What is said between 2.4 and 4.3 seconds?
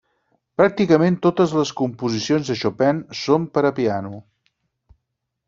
de Chopin són per a piano.